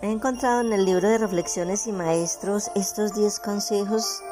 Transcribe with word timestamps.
He 0.00 0.12
encontrado 0.12 0.60
en 0.60 0.72
el 0.72 0.84
libro 0.84 1.08
de 1.08 1.18
reflexiones 1.18 1.88
y 1.88 1.92
maestros 1.92 2.70
estos 2.76 3.14
10 3.14 3.40
consejos 3.40 4.22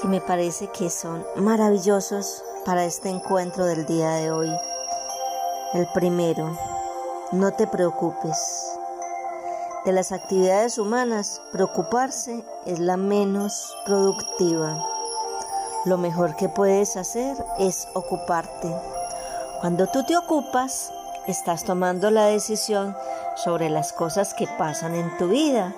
que 0.00 0.08
me 0.08 0.22
parece 0.22 0.68
que 0.68 0.88
son 0.88 1.22
maravillosos 1.36 2.42
para 2.64 2.86
este 2.86 3.10
encuentro 3.10 3.66
del 3.66 3.84
día 3.84 4.12
de 4.12 4.30
hoy. 4.30 4.50
El 5.74 5.86
primero, 5.92 6.58
no 7.32 7.52
te 7.52 7.66
preocupes. 7.66 8.38
De 9.84 9.92
las 9.92 10.10
actividades 10.10 10.78
humanas, 10.78 11.42
preocuparse 11.52 12.42
es 12.64 12.78
la 12.78 12.96
menos 12.96 13.76
productiva. 13.84 14.82
Lo 15.84 15.98
mejor 15.98 16.34
que 16.36 16.48
puedes 16.48 16.96
hacer 16.96 17.36
es 17.58 17.86
ocuparte. 17.92 18.74
Cuando 19.60 19.86
tú 19.86 20.02
te 20.06 20.16
ocupas, 20.16 20.90
estás 21.26 21.64
tomando 21.64 22.10
la 22.10 22.26
decisión 22.26 22.96
sobre 23.36 23.70
las 23.70 23.92
cosas 23.92 24.34
que 24.34 24.46
pasan 24.46 24.94
en 24.94 25.16
tu 25.16 25.28
vida. 25.28 25.74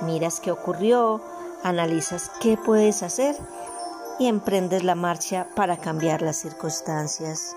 Miras 0.00 0.40
qué 0.40 0.50
ocurrió, 0.50 1.20
analizas 1.62 2.30
qué 2.40 2.56
puedes 2.56 3.02
hacer 3.02 3.36
y 4.18 4.26
emprendes 4.26 4.84
la 4.84 4.94
marcha 4.94 5.48
para 5.54 5.76
cambiar 5.76 6.22
las 6.22 6.36
circunstancias. 6.36 7.56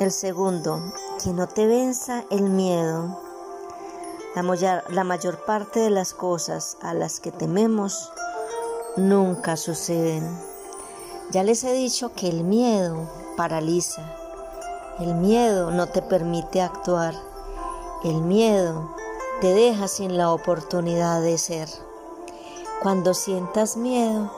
El 0.00 0.12
segundo, 0.12 0.80
que 1.22 1.30
no 1.30 1.48
te 1.48 1.66
venza 1.66 2.24
el 2.30 2.44
miedo. 2.50 3.20
La, 4.34 4.84
la 4.88 5.04
mayor 5.04 5.44
parte 5.44 5.80
de 5.80 5.90
las 5.90 6.14
cosas 6.14 6.76
a 6.82 6.94
las 6.94 7.18
que 7.18 7.32
tememos 7.32 8.12
nunca 8.96 9.56
suceden. 9.56 10.38
Ya 11.30 11.42
les 11.42 11.64
he 11.64 11.72
dicho 11.72 12.12
que 12.12 12.28
el 12.28 12.44
miedo 12.44 13.08
paraliza. 13.36 14.17
El 15.00 15.14
miedo 15.14 15.70
no 15.70 15.86
te 15.86 16.02
permite 16.02 16.60
actuar. 16.60 17.14
El 18.02 18.20
miedo 18.20 18.90
te 19.40 19.52
deja 19.52 19.86
sin 19.86 20.16
la 20.16 20.32
oportunidad 20.32 21.22
de 21.22 21.38
ser. 21.38 21.68
Cuando 22.82 23.14
sientas 23.14 23.76
miedo, 23.76 24.32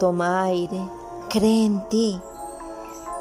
toma 0.00 0.42
aire, 0.42 0.80
cree 1.30 1.66
en 1.66 1.88
ti. 1.88 2.20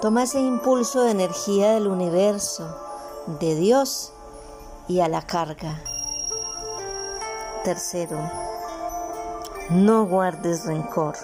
Toma 0.02 0.24
ese 0.24 0.40
impulso 0.40 1.04
de 1.04 1.12
energía 1.12 1.74
del 1.74 1.86
universo, 1.86 2.68
de 3.40 3.54
Dios 3.54 4.12
y 4.88 5.02
a 5.02 5.08
la 5.08 5.22
carga. 5.22 5.84
Tercero, 7.64 8.18
no 9.70 10.08
guardes 10.08 10.66
rencor. 10.66 11.16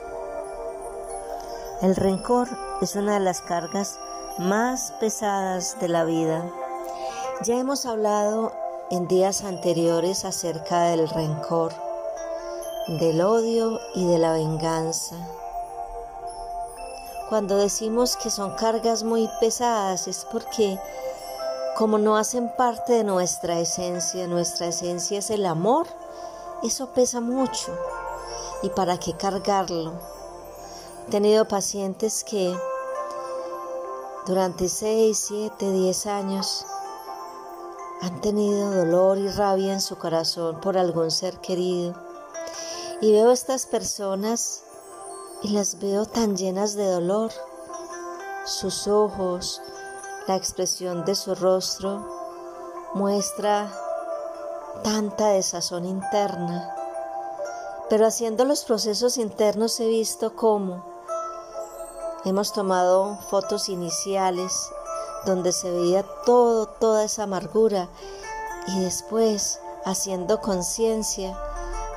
El 1.82 1.96
rencor 1.96 2.48
es 2.82 2.96
una 2.96 3.14
de 3.14 3.20
las 3.20 3.42
cargas 3.42 4.00
más 4.40 4.92
pesadas 5.00 5.80
de 5.80 5.88
la 5.88 6.04
vida. 6.04 6.44
Ya 7.44 7.60
hemos 7.60 7.86
hablado 7.86 8.52
en 8.90 9.08
días 9.08 9.44
anteriores 9.44 10.26
acerca 10.26 10.86
del 10.86 11.08
rencor, 11.08 11.74
del 12.88 13.22
odio 13.22 13.80
y 13.94 14.08
de 14.08 14.18
la 14.18 14.34
venganza. 14.34 15.16
Cuando 17.30 17.58
decimos 17.58 18.18
que 18.18 18.32
son 18.32 18.56
cargas 18.56 19.04
muy 19.04 19.30
pesadas 19.40 20.08
es 20.08 20.26
porque 20.32 20.80
como 21.78 22.00
no 22.00 22.18
hacen 22.18 22.52
parte 22.58 22.94
de 22.94 23.04
nuestra 23.04 23.60
esencia, 23.60 24.26
nuestra 24.26 24.68
esencia 24.68 25.20
es 25.20 25.30
el 25.30 25.46
amor, 25.46 25.86
eso 26.64 26.88
pesa 26.88 27.22
mucho. 27.22 27.78
¿Y 28.64 28.70
para 28.70 28.98
qué 28.98 29.14
cargarlo? 29.14 29.94
He 31.08 31.12
tenido 31.12 31.48
pacientes 31.48 32.24
que 32.24 32.56
durante 34.28 34.70
6, 34.70 35.18
7, 35.18 35.72
10 35.72 36.06
años 36.06 36.66
han 38.02 38.22
tenido 38.22 38.72
dolor 38.72 39.18
y 39.18 39.28
rabia 39.30 39.74
en 39.74 39.82
su 39.82 39.98
corazón 39.98 40.60
por 40.62 40.78
algún 40.78 41.10
ser 41.10 41.40
querido. 41.40 41.96
Y 43.02 43.12
veo 43.12 43.32
a 43.32 43.34
estas 43.34 43.66
personas 43.66 44.64
y 45.42 45.50
las 45.50 45.80
veo 45.80 46.06
tan 46.06 46.38
llenas 46.38 46.76
de 46.76 46.86
dolor. 46.86 47.32
Sus 48.46 48.88
ojos, 48.88 49.60
la 50.28 50.36
expresión 50.36 51.04
de 51.04 51.16
su 51.16 51.34
rostro 51.34 52.08
muestra 52.94 53.72
tanta 54.84 55.30
desazón 55.30 55.86
interna. 55.86 56.76
Pero 57.90 58.06
haciendo 58.06 58.46
los 58.46 58.66
procesos 58.66 59.18
internos 59.18 59.80
he 59.80 59.88
visto 59.88 60.36
cómo 60.36 60.91
hemos 62.26 62.54
tomado 62.54 63.18
fotos 63.30 63.70
iniciales 63.70 64.72
donde 65.26 65.52
se 65.52 65.72
veía 65.72 66.04
todo, 66.26 66.68
toda 66.68 67.04
esa 67.04 67.24
amargura 67.24 67.90
y 68.68 68.80
después 68.80 69.60
haciendo 69.86 70.40
conciencia 70.42 71.38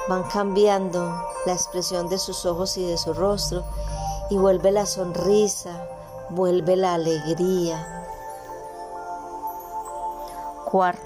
van 0.08 0.22
cambiando 0.24 1.00
la 1.46 1.52
expresión 1.52 2.08
de 2.08 2.18
sus 2.18 2.46
ojos 2.46 2.76
y 2.76 2.86
de 2.86 2.96
su 2.96 3.12
rostro 3.12 3.64
y 4.30 4.36
vuelve 4.36 4.72
la 4.72 4.86
sonrisa, 4.86 5.86
vuelve 6.30 6.76
la 6.76 6.94
alegría. 6.94 8.06
Cuarto, 10.64 11.02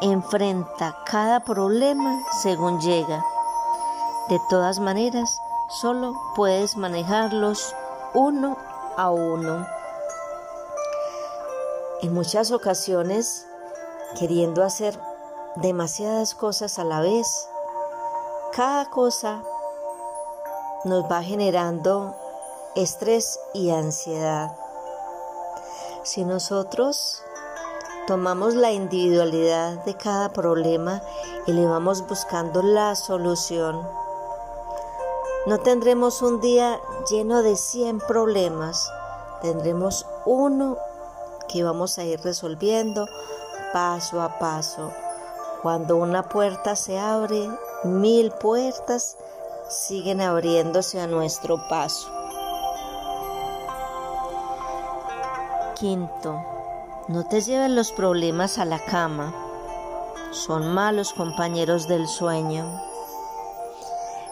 enfrenta 0.00 0.96
cada 1.04 1.40
problema 1.40 2.22
según 2.42 2.80
llega. 2.80 3.24
De 4.28 4.38
todas 4.50 4.78
maneras, 4.80 5.40
solo 5.68 6.14
puedes 6.34 6.76
manejarlos 6.76 7.74
uno 8.14 8.56
a 8.96 9.10
uno. 9.10 9.66
En 12.02 12.14
muchas 12.14 12.50
ocasiones, 12.52 13.46
queriendo 14.18 14.64
hacer 14.64 14.98
demasiadas 15.56 16.34
cosas 16.34 16.78
a 16.78 16.84
la 16.84 17.00
vez, 17.00 17.48
cada 18.52 18.86
cosa 18.86 19.42
nos 20.84 21.04
va 21.04 21.22
generando 21.22 22.14
estrés 22.74 23.38
y 23.52 23.70
ansiedad. 23.70 24.56
Si 26.02 26.24
nosotros 26.24 27.22
tomamos 28.06 28.54
la 28.54 28.72
individualidad 28.72 29.84
de 29.84 29.94
cada 29.94 30.30
problema 30.30 31.02
y 31.46 31.52
le 31.52 31.66
vamos 31.66 32.06
buscando 32.06 32.62
la 32.62 32.94
solución, 32.94 33.86
no 35.46 35.58
tendremos 35.58 36.22
un 36.22 36.40
día 36.40 36.80
lleno 37.10 37.42
de 37.42 37.56
100 37.56 38.00
problemas, 38.00 38.90
tendremos 39.40 40.06
uno 40.26 40.76
que 41.48 41.62
vamos 41.62 41.98
a 41.98 42.04
ir 42.04 42.20
resolviendo 42.20 43.06
paso 43.72 44.20
a 44.20 44.38
paso. 44.38 44.92
Cuando 45.62 45.96
una 45.96 46.28
puerta 46.28 46.76
se 46.76 46.98
abre, 46.98 47.48
mil 47.84 48.30
puertas 48.30 49.16
siguen 49.68 50.20
abriéndose 50.20 51.00
a 51.00 51.06
nuestro 51.06 51.58
paso. 51.68 52.08
Quinto, 55.74 56.42
no 57.08 57.26
te 57.26 57.40
lleven 57.40 57.76
los 57.76 57.92
problemas 57.92 58.58
a 58.58 58.64
la 58.64 58.84
cama. 58.84 59.34
Son 60.32 60.74
malos 60.74 61.12
compañeros 61.12 61.88
del 61.88 62.06
sueño. 62.08 62.87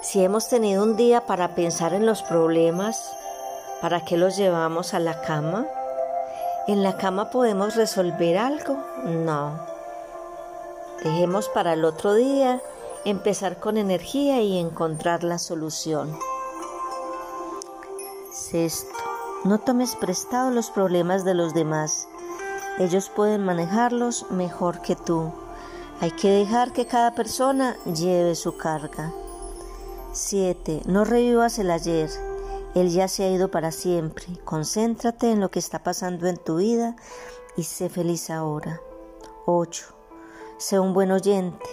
Si 0.07 0.23
hemos 0.23 0.49
tenido 0.49 0.85
un 0.85 0.95
día 0.95 1.27
para 1.27 1.57
pensar 1.57 1.93
en 1.93 2.07
los 2.07 2.23
problemas, 2.23 3.11
¿para 3.81 4.05
qué 4.05 4.17
los 4.17 4.37
llevamos 4.37 4.95
a 4.95 5.01
la 5.01 5.21
cama? 5.21 5.67
¿En 6.69 6.85
la 6.85 6.97
cama 6.97 7.31
podemos 7.31 7.75
resolver 7.75 8.39
algo? 8.39 8.79
No. 9.05 9.59
Dejemos 11.03 11.49
para 11.49 11.73
el 11.73 11.85
otro 11.85 12.15
día 12.15 12.63
empezar 13.05 13.59
con 13.59 13.77
energía 13.79 14.41
y 14.43 14.59
encontrar 14.59 15.25
la 15.25 15.41
solución. 15.41 16.17
Sexto, 18.33 18.95
no 19.43 19.59
tomes 19.59 19.97
prestado 19.97 20.53
los 20.53 20.71
problemas 20.71 21.25
de 21.25 21.35
los 21.35 21.53
demás. 21.53 22.07
Ellos 22.79 23.11
pueden 23.11 23.45
manejarlos 23.45 24.31
mejor 24.31 24.83
que 24.83 24.95
tú. 24.95 25.33
Hay 26.01 26.13
que 26.13 26.31
dejar 26.31 26.73
que 26.73 26.87
cada 26.87 27.11
persona 27.11 27.77
lleve 27.87 28.37
su 28.37 28.57
carga. 28.57 29.13
7. 30.17 30.83
No 30.87 31.05
revivas 31.05 31.59
el 31.59 31.71
ayer. 31.71 32.11
Él 32.75 32.91
ya 32.91 33.07
se 33.07 33.25
ha 33.25 33.31
ido 33.31 33.51
para 33.51 33.71
siempre. 33.71 34.27
Concéntrate 34.45 35.31
en 35.31 35.41
lo 35.41 35.51
que 35.51 35.59
está 35.59 35.83
pasando 35.83 36.27
en 36.27 36.39
tu 36.39 36.57
vida 36.57 36.97
y 37.57 37.65
sé 37.65 37.89
feliz 37.89 38.31
ahora. 38.31 38.81
8. 39.47 39.87
Sé 40.59 40.79
un 40.79 40.95
buen 40.95 41.13
oyente. 41.13 41.65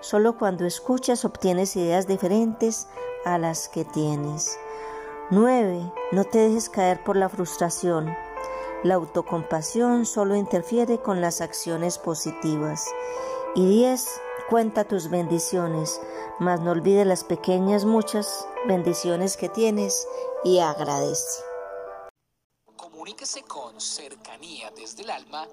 Solo 0.00 0.38
cuando 0.38 0.64
escuchas 0.64 1.24
obtienes 1.24 1.76
ideas 1.76 2.06
diferentes 2.06 2.88
a 3.24 3.38
las 3.38 3.68
que 3.68 3.84
tienes. 3.84 4.58
9. 5.30 5.92
No 6.12 6.24
te 6.24 6.38
dejes 6.38 6.68
caer 6.68 7.04
por 7.04 7.16
la 7.16 7.28
frustración. 7.28 8.14
La 8.82 8.94
autocompasión 8.94 10.06
solo 10.06 10.34
interfiere 10.34 10.98
con 10.98 11.20
las 11.20 11.40
acciones 11.40 11.98
positivas. 11.98 12.86
Y 13.54 13.68
10. 13.68 14.08
Cuenta 14.48 14.84
tus 14.84 15.08
bendiciones, 15.08 16.00
mas 16.38 16.60
no 16.60 16.70
olvides 16.72 17.06
las 17.06 17.22
pequeñas 17.24 17.84
muchas 17.84 18.46
bendiciones 18.66 19.36
que 19.36 19.48
tienes 19.48 20.06
y 20.44 20.58
agradece. 20.58 21.42
Comuníquese 22.76 23.42
con 23.44 23.80
cercanía 23.80 24.70
desde 24.72 25.04
el 25.04 25.10
alma 25.10 25.48